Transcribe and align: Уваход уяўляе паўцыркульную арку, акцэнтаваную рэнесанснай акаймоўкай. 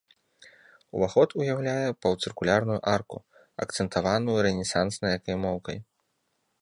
Уваход 0.99 1.29
уяўляе 1.41 1.89
паўцыркульную 2.05 2.77
арку, 2.95 3.17
акцэнтаваную 3.67 4.37
рэнесанснай 4.47 5.13
акаймоўкай. 5.19 5.77